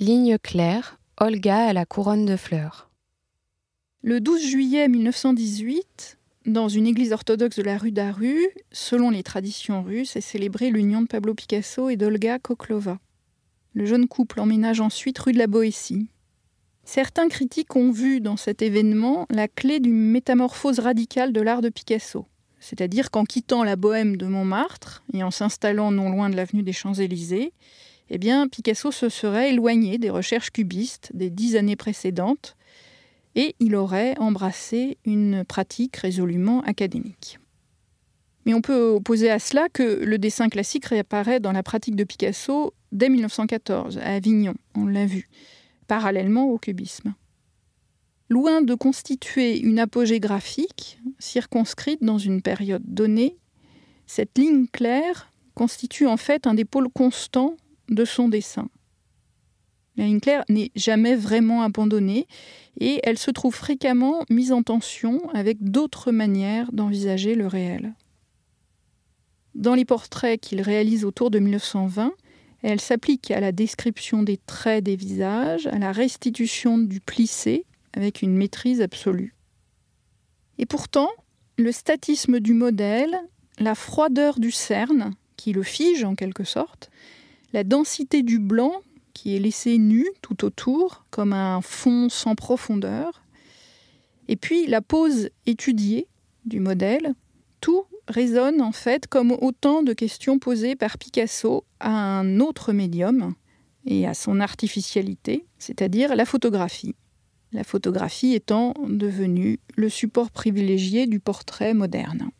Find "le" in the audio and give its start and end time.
4.02-4.20, 13.74-13.84, 39.82-40.18, 67.34-67.46, 81.58-81.72, 85.52-85.62, 109.76-109.88